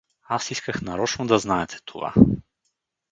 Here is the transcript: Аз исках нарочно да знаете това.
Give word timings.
Аз 0.35 0.51
исках 0.55 0.81
нарочно 0.81 1.27
да 1.27 1.39
знаете 1.39 1.77
това. 1.85 2.13